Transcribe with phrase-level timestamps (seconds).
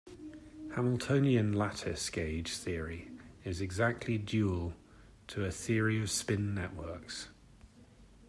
[0.73, 3.11] Hamiltonian lattice gauge theory
[3.43, 4.73] is exactly dual
[5.27, 7.27] to a theory of spin networks.